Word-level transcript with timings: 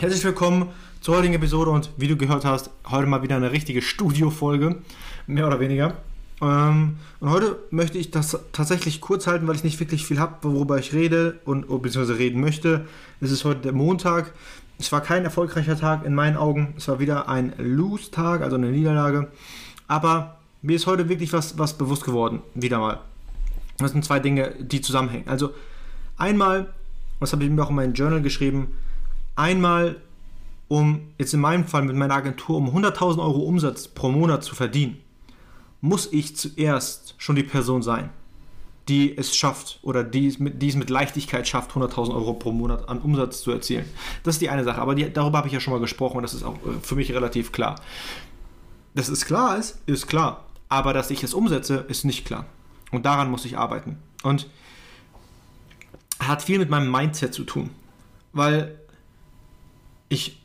Herzlich 0.00 0.24
willkommen 0.24 0.70
zur 1.02 1.16
heutigen 1.16 1.34
Episode 1.34 1.70
und 1.70 1.90
wie 1.98 2.08
du 2.08 2.16
gehört 2.16 2.46
hast, 2.46 2.70
heute 2.90 3.06
mal 3.06 3.22
wieder 3.22 3.36
eine 3.36 3.52
richtige 3.52 3.82
Studiofolge, 3.82 4.76
mehr 5.26 5.46
oder 5.46 5.60
weniger. 5.60 5.92
Ähm, 6.40 6.96
und 7.20 7.30
heute 7.30 7.58
möchte 7.70 7.98
ich 7.98 8.10
das 8.10 8.38
tatsächlich 8.52 9.02
kurz 9.02 9.26
halten, 9.26 9.46
weil 9.46 9.56
ich 9.56 9.64
nicht 9.64 9.78
wirklich 9.78 10.06
viel 10.06 10.18
habe, 10.18 10.36
worüber 10.40 10.78
ich 10.78 10.94
rede 10.94 11.38
und 11.44 11.68
oh, 11.68 11.76
beziehungsweise 11.76 12.18
reden 12.18 12.40
möchte. 12.40 12.86
Es 13.20 13.30
ist 13.30 13.44
heute 13.44 13.60
der 13.60 13.72
Montag. 13.72 14.32
Es 14.78 14.90
war 14.90 15.02
kein 15.02 15.24
erfolgreicher 15.24 15.78
Tag 15.78 16.06
in 16.06 16.14
meinen 16.14 16.38
Augen. 16.38 16.72
Es 16.78 16.88
war 16.88 16.98
wieder 16.98 17.28
ein 17.28 17.52
Lose-Tag, 17.58 18.40
also 18.40 18.56
eine 18.56 18.70
Niederlage. 18.70 19.28
Aber 19.86 20.38
mir 20.62 20.76
ist 20.76 20.86
heute 20.86 21.10
wirklich 21.10 21.34
was, 21.34 21.58
was 21.58 21.76
bewusst 21.76 22.04
geworden, 22.04 22.40
wieder 22.54 22.78
mal. 22.78 23.00
Das 23.76 23.92
sind 23.92 24.02
zwei 24.02 24.18
Dinge, 24.18 24.54
die 24.60 24.80
zusammenhängen. 24.80 25.28
Also 25.28 25.52
einmal, 26.16 26.72
das 27.20 27.34
habe 27.34 27.44
ich 27.44 27.50
mir 27.50 27.62
auch 27.62 27.68
in 27.68 27.76
meinem 27.76 27.92
Journal 27.92 28.22
geschrieben, 28.22 28.68
einmal, 29.40 29.96
um 30.68 31.08
jetzt 31.18 31.34
in 31.34 31.40
meinem 31.40 31.66
Fall 31.66 31.82
mit 31.82 31.96
meiner 31.96 32.14
Agentur 32.14 32.56
um 32.56 32.68
100.000 32.68 33.18
Euro 33.18 33.40
Umsatz 33.40 33.88
pro 33.88 34.10
Monat 34.10 34.44
zu 34.44 34.54
verdienen, 34.54 34.98
muss 35.80 36.12
ich 36.12 36.36
zuerst 36.36 37.14
schon 37.18 37.36
die 37.36 37.42
Person 37.42 37.82
sein, 37.82 38.10
die 38.88 39.16
es 39.16 39.34
schafft 39.34 39.78
oder 39.82 40.04
die 40.04 40.26
es 40.26 40.38
mit, 40.38 40.60
die 40.60 40.68
es 40.68 40.76
mit 40.76 40.90
Leichtigkeit 40.90 41.48
schafft, 41.48 41.72
100.000 41.72 42.14
Euro 42.14 42.34
pro 42.34 42.52
Monat 42.52 42.88
an 42.88 42.98
Umsatz 42.98 43.40
zu 43.40 43.50
erzielen. 43.50 43.86
Das 44.22 44.36
ist 44.36 44.42
die 44.42 44.50
eine 44.50 44.64
Sache, 44.64 44.80
aber 44.80 44.94
die, 44.94 45.10
darüber 45.10 45.38
habe 45.38 45.48
ich 45.48 45.54
ja 45.54 45.60
schon 45.60 45.72
mal 45.72 45.80
gesprochen 45.80 46.18
und 46.18 46.22
das 46.22 46.34
ist 46.34 46.44
auch 46.44 46.56
äh, 46.56 46.80
für 46.82 46.94
mich 46.94 47.12
relativ 47.12 47.50
klar. 47.50 47.76
Dass 48.94 49.08
es 49.08 49.24
klar 49.24 49.56
ist, 49.56 49.78
ist 49.86 50.06
klar, 50.06 50.44
aber 50.68 50.92
dass 50.92 51.10
ich 51.10 51.22
es 51.22 51.32
umsetze, 51.32 51.84
ist 51.88 52.04
nicht 52.04 52.26
klar. 52.26 52.44
Und 52.90 53.06
daran 53.06 53.30
muss 53.30 53.44
ich 53.44 53.56
arbeiten. 53.56 53.98
Und 54.22 54.48
hat 56.18 56.42
viel 56.42 56.58
mit 56.58 56.68
meinem 56.68 56.90
Mindset 56.90 57.32
zu 57.32 57.44
tun, 57.44 57.70
weil 58.32 58.78
ich 60.10 60.40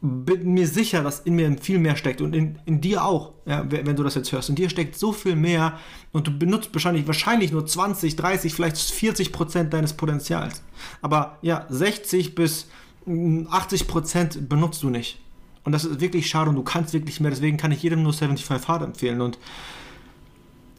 bin 0.00 0.52
mir 0.52 0.66
sicher, 0.66 1.02
dass 1.02 1.20
in 1.20 1.36
mir 1.36 1.56
viel 1.58 1.78
mehr 1.78 1.96
steckt 1.96 2.20
und 2.20 2.34
in, 2.34 2.58
in 2.66 2.80
dir 2.80 3.04
auch, 3.04 3.32
ja, 3.46 3.64
wenn 3.68 3.96
du 3.96 4.02
das 4.02 4.16
jetzt 4.16 4.32
hörst. 4.32 4.48
In 4.48 4.56
dir 4.56 4.68
steckt 4.68 4.96
so 4.96 5.12
viel 5.12 5.36
mehr 5.36 5.78
und 6.10 6.26
du 6.26 6.36
benutzt 6.36 6.70
wahrscheinlich, 6.72 7.06
wahrscheinlich 7.06 7.52
nur 7.52 7.66
20, 7.66 8.16
30, 8.16 8.52
vielleicht 8.52 8.76
40 8.76 9.32
Prozent 9.32 9.72
deines 9.72 9.92
Potenzials. 9.92 10.62
Aber 11.02 11.38
ja, 11.40 11.66
60 11.68 12.34
bis 12.34 12.68
80 13.06 13.86
Prozent 13.86 14.48
benutzt 14.48 14.82
du 14.82 14.90
nicht. 14.90 15.20
Und 15.64 15.70
das 15.70 15.84
ist 15.84 16.00
wirklich 16.00 16.28
schade 16.28 16.50
und 16.50 16.56
du 16.56 16.64
kannst 16.64 16.92
wirklich 16.92 17.20
mehr. 17.20 17.30
Deswegen 17.30 17.56
kann 17.56 17.70
ich 17.70 17.82
jedem 17.82 18.02
nur 18.02 18.12
75 18.12 18.68
Hard 18.68 18.82
empfehlen. 18.82 19.20
Und 19.20 19.38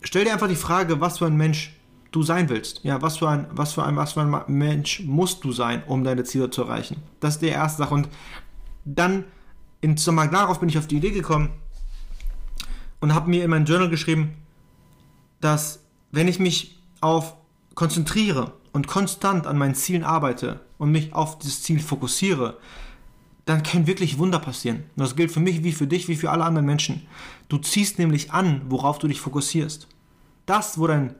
stell 0.01 0.25
dir 0.25 0.33
einfach 0.33 0.49
die 0.49 0.55
Frage, 0.55 0.99
was 0.99 1.19
für 1.19 1.25
ein 1.25 1.37
Mensch 1.37 1.73
du 2.13 2.23
sein 2.23 2.47
willst. 2.47 2.81
Ja, 2.83 3.01
was 3.01 3.17
für 3.17 3.27
ein, 3.27 3.47
was 3.51 3.73
für 3.73 3.83
ein, 3.83 3.95
was 3.97 4.13
für 4.13 4.21
ein 4.21 4.43
Mensch 4.47 5.01
musst 5.01 5.43
du 5.43 5.51
sein, 5.51 5.83
um 5.87 6.03
deine 6.03 6.23
Ziele 6.23 6.49
zu 6.49 6.61
erreichen. 6.63 6.97
Das 7.19 7.35
ist 7.35 7.41
die 7.41 7.47
erste 7.47 7.79
Sache. 7.79 7.93
Und 7.93 8.07
dann, 8.85 9.25
in 9.81 9.97
Zusammenhang 9.97 10.31
darauf 10.31 10.59
bin 10.59 10.69
ich 10.69 10.77
auf 10.77 10.87
die 10.87 10.97
Idee 10.97 11.11
gekommen 11.11 11.49
und 13.01 13.13
habe 13.13 13.29
mir 13.29 13.43
in 13.43 13.49
mein 13.49 13.65
Journal 13.65 13.89
geschrieben, 13.89 14.35
dass 15.41 15.83
wenn 16.11 16.27
ich 16.27 16.39
mich 16.39 16.79
auf 17.01 17.35
konzentriere 17.75 18.53
und 18.71 18.87
konstant 18.87 19.47
an 19.47 19.57
meinen 19.57 19.75
Zielen 19.75 20.03
arbeite 20.03 20.61
und 20.77 20.91
mich 20.91 21.13
auf 21.13 21.39
das 21.39 21.63
Ziel 21.63 21.79
fokussiere, 21.79 22.57
dann 23.45 23.63
können 23.63 23.87
wirklich 23.87 24.19
Wunder 24.19 24.39
passieren. 24.39 24.83
Und 24.95 25.01
das 25.01 25.15
gilt 25.15 25.31
für 25.31 25.41
mich 25.41 25.63
wie 25.63 25.73
für 25.73 25.87
dich, 25.87 26.07
wie 26.07 26.15
für 26.15 26.31
alle 26.31 26.45
anderen 26.45 26.65
Menschen. 26.65 27.07
Du 27.49 27.57
ziehst 27.57 27.99
nämlich 27.99 28.31
an, 28.31 28.61
worauf 28.69 28.99
du 28.99 29.07
dich 29.07 29.19
fokussierst. 29.19 29.87
Das, 30.45 30.77
wo 30.77 30.87
dein 30.87 31.15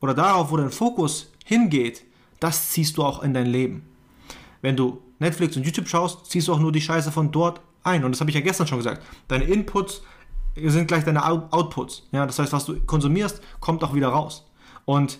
oder 0.00 0.14
darauf, 0.14 0.50
wo 0.50 0.56
dein 0.56 0.70
Fokus 0.70 1.30
hingeht, 1.44 2.02
das 2.38 2.70
ziehst 2.70 2.96
du 2.96 3.04
auch 3.04 3.22
in 3.22 3.34
dein 3.34 3.46
Leben. 3.46 3.82
Wenn 4.62 4.76
du 4.76 5.00
Netflix 5.18 5.56
und 5.56 5.64
YouTube 5.64 5.88
schaust, 5.88 6.30
ziehst 6.30 6.48
du 6.48 6.52
auch 6.52 6.58
nur 6.58 6.72
die 6.72 6.80
Scheiße 6.80 7.12
von 7.12 7.30
dort 7.30 7.60
ein. 7.82 8.04
Und 8.04 8.12
das 8.12 8.20
habe 8.20 8.30
ich 8.30 8.34
ja 8.34 8.40
gestern 8.40 8.66
schon 8.66 8.78
gesagt. 8.78 9.02
Deine 9.28 9.44
Inputs 9.44 10.02
sind 10.56 10.88
gleich 10.88 11.04
deine 11.04 11.24
Outputs. 11.24 12.08
Ja, 12.12 12.26
das 12.26 12.38
heißt, 12.38 12.52
was 12.52 12.64
du 12.66 12.80
konsumierst, 12.80 13.40
kommt 13.60 13.84
auch 13.84 13.94
wieder 13.94 14.08
raus. 14.08 14.46
Und 14.84 15.18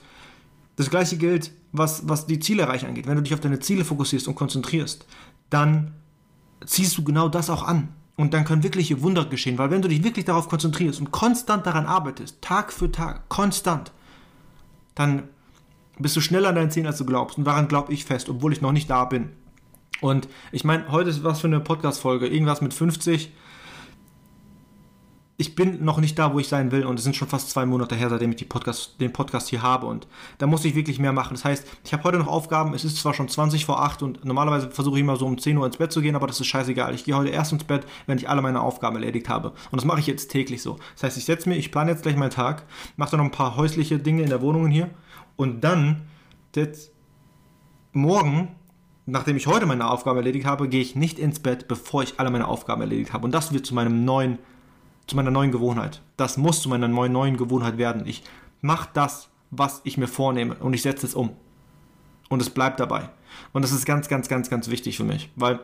das 0.76 0.90
gleiche 0.90 1.16
gilt, 1.16 1.52
was, 1.72 2.08
was 2.08 2.26
die 2.26 2.40
Zielerreichung 2.40 2.88
angeht. 2.88 3.06
Wenn 3.06 3.16
du 3.16 3.22
dich 3.22 3.34
auf 3.34 3.40
deine 3.40 3.60
Ziele 3.60 3.84
fokussierst 3.84 4.28
und 4.28 4.34
konzentrierst, 4.34 5.06
dann 5.50 5.92
ziehst 6.64 6.96
du 6.96 7.04
genau 7.04 7.28
das 7.28 7.50
auch 7.50 7.62
an. 7.62 7.88
Und 8.16 8.34
dann 8.34 8.44
können 8.44 8.62
wirkliche 8.62 9.00
Wunder 9.02 9.24
geschehen, 9.24 9.56
weil 9.56 9.70
wenn 9.70 9.80
du 9.80 9.88
dich 9.88 10.02
wirklich 10.04 10.26
darauf 10.26 10.48
konzentrierst 10.48 11.00
und 11.00 11.10
konstant 11.10 11.64
daran 11.64 11.86
arbeitest, 11.86 12.42
Tag 12.42 12.72
für 12.72 12.92
Tag, 12.92 13.28
konstant, 13.30 13.92
dann 15.00 15.22
bist 15.98 16.14
du 16.14 16.20
schneller 16.20 16.50
an 16.50 16.54
deinen 16.54 16.70
Zielen, 16.70 16.86
als 16.86 16.98
du 16.98 17.06
glaubst. 17.06 17.38
Und 17.38 17.44
daran 17.44 17.68
glaube 17.68 17.92
ich 17.92 18.04
fest, 18.04 18.28
obwohl 18.28 18.52
ich 18.52 18.60
noch 18.60 18.72
nicht 18.72 18.90
da 18.90 19.06
bin. 19.06 19.30
Und 20.00 20.28
ich 20.52 20.64
meine, 20.64 20.90
heute 20.90 21.10
ist 21.10 21.24
was 21.24 21.40
für 21.40 21.46
eine 21.46 21.60
Podcast-Folge, 21.60 22.26
irgendwas 22.26 22.60
mit 22.60 22.74
50. 22.74 23.32
Ich 25.40 25.54
bin 25.54 25.82
noch 25.82 25.96
nicht 25.96 26.18
da, 26.18 26.34
wo 26.34 26.38
ich 26.38 26.48
sein 26.48 26.70
will 26.70 26.84
und 26.84 26.98
es 26.98 27.02
sind 27.02 27.16
schon 27.16 27.26
fast 27.26 27.48
zwei 27.48 27.64
Monate 27.64 27.94
her, 27.94 28.10
seitdem 28.10 28.30
ich 28.30 28.46
Podcast, 28.46 29.00
den 29.00 29.10
Podcast 29.10 29.48
hier 29.48 29.62
habe 29.62 29.86
und 29.86 30.06
da 30.36 30.46
muss 30.46 30.66
ich 30.66 30.74
wirklich 30.74 30.98
mehr 30.98 31.14
machen. 31.14 31.32
Das 31.32 31.46
heißt, 31.46 31.66
ich 31.82 31.94
habe 31.94 32.04
heute 32.04 32.18
noch 32.18 32.26
Aufgaben, 32.26 32.74
es 32.74 32.84
ist 32.84 32.98
zwar 32.98 33.14
schon 33.14 33.26
20 33.26 33.64
vor 33.64 33.80
8 33.80 34.02
und 34.02 34.22
normalerweise 34.22 34.70
versuche 34.70 34.96
ich 34.96 35.00
immer 35.00 35.16
so 35.16 35.24
um 35.24 35.38
10 35.38 35.56
Uhr 35.56 35.64
ins 35.64 35.78
Bett 35.78 35.92
zu 35.92 36.02
gehen, 36.02 36.14
aber 36.14 36.26
das 36.26 36.40
ist 36.40 36.46
scheißegal. 36.48 36.94
Ich 36.94 37.04
gehe 37.04 37.16
heute 37.16 37.30
erst 37.30 37.52
ins 37.54 37.64
Bett, 37.64 37.86
wenn 38.06 38.18
ich 38.18 38.28
alle 38.28 38.42
meine 38.42 38.60
Aufgaben 38.60 38.96
erledigt 38.96 39.30
habe 39.30 39.52
und 39.70 39.80
das 39.80 39.86
mache 39.86 40.00
ich 40.00 40.06
jetzt 40.06 40.30
täglich 40.30 40.60
so. 40.60 40.76
Das 40.92 41.04
heißt, 41.04 41.16
ich 41.16 41.24
setze 41.24 41.48
mir, 41.48 41.56
ich 41.56 41.72
plane 41.72 41.90
jetzt 41.90 42.02
gleich 42.02 42.16
meinen 42.16 42.32
Tag, 42.32 42.64
mache 42.98 43.12
dann 43.12 43.20
noch 43.20 43.24
ein 43.24 43.32
paar 43.32 43.56
häusliche 43.56 43.98
Dinge 43.98 44.22
in 44.22 44.28
der 44.28 44.42
Wohnung 44.42 44.66
hier 44.66 44.90
und 45.36 45.64
dann, 45.64 46.02
das, 46.52 46.90
morgen 47.94 48.48
nachdem 49.06 49.38
ich 49.38 49.46
heute 49.46 49.64
meine 49.64 49.88
Aufgabe 49.90 50.18
erledigt 50.18 50.44
habe, 50.44 50.68
gehe 50.68 50.82
ich 50.82 50.96
nicht 50.96 51.18
ins 51.18 51.40
Bett, 51.40 51.66
bevor 51.66 52.02
ich 52.02 52.20
alle 52.20 52.30
meine 52.30 52.46
Aufgaben 52.46 52.82
erledigt 52.82 53.14
habe. 53.14 53.24
Und 53.24 53.32
das 53.32 53.52
wird 53.54 53.64
zu 53.64 53.74
meinem 53.74 54.04
neuen, 54.04 54.38
zu 55.10 55.16
meiner 55.16 55.30
neuen 55.30 55.50
Gewohnheit. 55.52 56.00
Das 56.16 56.36
muss 56.36 56.62
zu 56.62 56.68
meiner 56.68 56.88
neuen, 56.88 57.36
Gewohnheit 57.36 57.78
werden. 57.78 58.06
Ich 58.06 58.22
mache 58.60 58.88
das, 58.94 59.28
was 59.50 59.80
ich 59.84 59.98
mir 59.98 60.06
vornehme 60.06 60.54
und 60.54 60.72
ich 60.72 60.82
setze 60.82 61.04
es 61.04 61.14
um. 61.14 61.36
Und 62.28 62.40
es 62.40 62.48
bleibt 62.48 62.78
dabei. 62.78 63.10
Und 63.52 63.62
das 63.62 63.72
ist 63.72 63.84
ganz, 63.84 64.08
ganz, 64.08 64.28
ganz, 64.28 64.48
ganz 64.48 64.70
wichtig 64.70 64.96
für 64.96 65.04
mich, 65.04 65.30
weil 65.34 65.58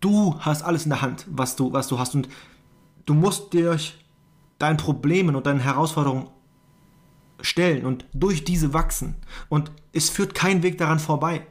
du 0.00 0.36
hast 0.38 0.62
alles 0.62 0.84
in 0.84 0.90
der 0.90 1.02
Hand, 1.02 1.26
was 1.28 1.56
du, 1.56 1.72
was 1.72 1.88
du 1.88 1.98
hast. 1.98 2.14
Und 2.14 2.28
du 3.06 3.14
musst 3.14 3.52
durch 3.52 3.98
deinen 4.60 4.76
Problemen 4.76 5.34
und 5.34 5.46
deinen 5.46 5.60
Herausforderungen 5.60 6.28
stellen 7.40 7.84
und 7.84 8.06
durch 8.14 8.44
diese 8.44 8.72
wachsen. 8.72 9.16
Und 9.48 9.72
es 9.92 10.08
führt 10.08 10.36
kein 10.36 10.62
Weg 10.62 10.78
daran 10.78 11.00
vorbei. 11.00 11.44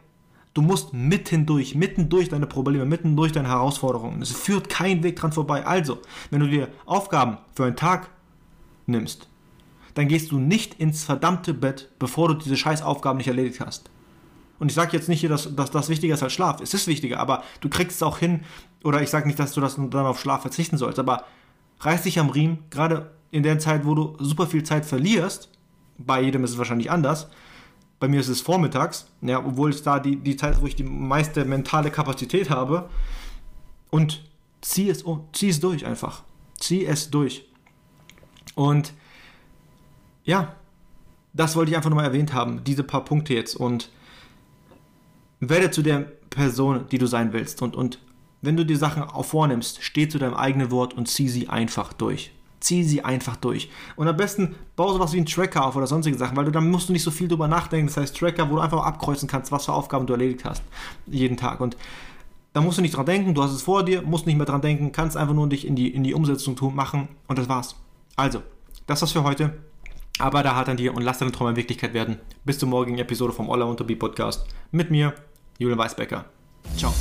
Du 0.53 0.61
musst 0.61 0.93
mitten 0.93 1.45
durch, 1.45 1.73
mitten 1.73 2.09
durch 2.09 2.29
deine 2.29 2.45
Probleme, 2.45 2.85
mitten 2.85 3.15
durch 3.15 3.31
deine 3.31 3.47
Herausforderungen. 3.47 4.21
Es 4.21 4.31
führt 4.31 4.69
kein 4.69 5.01
Weg 5.01 5.15
daran 5.15 5.31
vorbei. 5.31 5.65
Also, 5.65 5.99
wenn 6.29 6.41
du 6.41 6.47
dir 6.47 6.67
Aufgaben 6.85 7.37
für 7.55 7.65
einen 7.65 7.75
Tag 7.75 8.09
nimmst, 8.85 9.27
dann 9.95 10.07
gehst 10.07 10.31
du 10.31 10.39
nicht 10.39 10.79
ins 10.79 11.03
verdammte 11.03 11.53
Bett, 11.53 11.89
bevor 11.97 12.27
du 12.27 12.35
diese 12.35 12.57
scheiß 12.57 12.83
Aufgaben 12.83 13.17
nicht 13.17 13.27
erledigt 13.27 13.59
hast. 13.59 13.89
Und 14.59 14.69
ich 14.69 14.75
sage 14.75 14.95
jetzt 14.95 15.09
nicht 15.09 15.19
hier, 15.19 15.29
dass, 15.29 15.55
dass 15.55 15.71
das 15.71 15.89
wichtiger 15.89 16.13
ist 16.13 16.23
als 16.23 16.33
Schlaf. 16.33 16.61
Es 16.61 16.73
ist 16.73 16.87
wichtiger, 16.87 17.19
aber 17.19 17.43
du 17.61 17.69
kriegst 17.69 17.97
es 17.97 18.03
auch 18.03 18.19
hin. 18.19 18.41
Oder 18.83 19.01
ich 19.01 19.09
sage 19.09 19.27
nicht, 19.27 19.39
dass 19.39 19.53
du 19.53 19.61
das 19.61 19.75
dann 19.75 20.05
auf 20.05 20.19
Schlaf 20.19 20.41
verzichten 20.41 20.77
sollst, 20.77 20.99
aber 20.99 21.25
reiß 21.79 22.03
dich 22.03 22.19
am 22.19 22.29
Riemen, 22.29 22.59
gerade 22.69 23.11
in 23.31 23.43
der 23.43 23.57
Zeit, 23.59 23.85
wo 23.85 23.95
du 23.95 24.15
super 24.19 24.45
viel 24.45 24.63
Zeit 24.63 24.85
verlierst, 24.85 25.49
bei 25.97 26.21
jedem 26.21 26.43
ist 26.43 26.51
es 26.51 26.57
wahrscheinlich 26.57 26.91
anders. 26.91 27.29
Bei 28.03 28.09
mir 28.09 28.19
ist 28.19 28.27
es 28.27 28.41
vormittags, 28.41 29.07
ja, 29.21 29.39
obwohl 29.39 29.69
es 29.69 29.81
da 29.81 29.97
die, 29.97 30.17
die 30.17 30.35
Zeit 30.35 30.55
ist, 30.55 30.61
wo 30.61 30.67
ich 30.67 30.75
die 30.75 30.83
meiste 30.83 31.45
mentale 31.45 31.89
Kapazität 31.89 32.49
habe. 32.49 32.89
Und 33.91 34.25
zieh 34.59 34.89
es, 34.89 35.05
oh, 35.05 35.25
zieh 35.31 35.47
es 35.47 35.61
durch 35.61 35.85
einfach. 35.85 36.23
Zieh 36.59 36.85
es 36.85 37.11
durch. 37.11 37.45
Und 38.55 38.91
ja, 40.25 40.53
das 41.31 41.55
wollte 41.55 41.71
ich 41.71 41.77
einfach 41.77 41.89
nochmal 41.89 42.07
erwähnt 42.07 42.33
haben, 42.33 42.65
diese 42.65 42.83
paar 42.83 43.05
Punkte 43.05 43.35
jetzt. 43.35 43.55
Und 43.55 43.89
werde 45.39 45.71
zu 45.71 45.81
der 45.81 45.99
Person, 46.29 46.89
die 46.91 46.97
du 46.97 47.05
sein 47.05 47.31
willst. 47.31 47.61
Und, 47.61 47.73
und 47.73 47.99
wenn 48.41 48.57
du 48.57 48.65
dir 48.65 48.77
Sachen 48.77 49.03
auch 49.03 49.23
vornimmst, 49.23 49.81
steh 49.81 50.09
zu 50.09 50.19
deinem 50.19 50.33
eigenen 50.33 50.71
Wort 50.71 50.93
und 50.93 51.07
zieh 51.07 51.29
sie 51.29 51.47
einfach 51.47 51.93
durch. 51.93 52.33
Zieh 52.63 52.83
sie 52.83 53.03
einfach 53.03 53.35
durch. 53.35 53.69
Und 53.97 54.07
am 54.07 54.15
besten 54.15 54.55
bau 54.77 54.93
sowas 54.93 55.11
wie 55.11 55.17
einen 55.17 55.25
Tracker 55.25 55.65
auf 55.65 55.75
oder 55.75 55.85
sonstige 55.85 56.17
Sachen, 56.17 56.37
weil 56.37 56.45
du 56.45 56.51
dann 56.51 56.71
musst 56.71 56.87
du 56.87 56.93
nicht 56.93 57.03
so 57.03 57.11
viel 57.11 57.27
drüber 57.27 57.49
nachdenken. 57.49 57.87
Das 57.87 57.97
heißt 57.97 58.17
Tracker, 58.17 58.49
wo 58.49 58.55
du 58.55 58.61
einfach 58.61 58.83
abkreuzen 58.83 59.27
kannst, 59.27 59.51
was 59.51 59.65
für 59.65 59.73
Aufgaben 59.73 60.07
du 60.07 60.13
erledigt 60.13 60.45
hast. 60.45 60.63
Jeden 61.05 61.35
Tag. 61.35 61.59
Und 61.59 61.75
da 62.53 62.61
musst 62.61 62.77
du 62.77 62.81
nicht 62.81 62.95
dran 62.95 63.05
denken, 63.05 63.33
du 63.33 63.43
hast 63.43 63.51
es 63.51 63.63
vor 63.63 63.83
dir, 63.83 64.01
musst 64.01 64.27
nicht 64.27 64.37
mehr 64.37 64.45
dran 64.45 64.61
denken, 64.61 64.91
kannst 64.93 65.17
einfach 65.17 65.33
nur 65.33 65.49
dich 65.49 65.67
in 65.67 65.75
die, 65.75 65.89
in 65.89 66.03
die 66.03 66.13
Umsetzung 66.13 66.55
tun, 66.55 66.73
machen 66.73 67.09
und 67.27 67.37
das 67.37 67.49
war's. 67.49 67.75
Also, 68.15 68.43
das 68.87 69.01
war's 69.01 69.11
für 69.11 69.23
heute. 69.23 69.53
Aber 70.19 70.43
da 70.43 70.55
hat 70.55 70.69
an 70.69 70.77
dir 70.77 70.93
und 70.93 71.01
lass 71.01 71.17
deine 71.17 71.31
Träume 71.31 71.55
Wirklichkeit 71.55 71.93
werden. 71.93 72.19
Bis 72.45 72.59
zur 72.59 72.69
morgigen 72.69 72.99
Episode 72.99 73.33
vom 73.33 73.49
All 73.49 73.59
I 73.59 73.63
Want 73.63 73.79
to 73.79 73.83
Be 73.83 73.95
Podcast 73.95 74.45
mit 74.71 74.91
mir, 74.91 75.13
Julian 75.57 75.79
Weisbecker. 75.79 76.25
Ciao. 76.77 76.93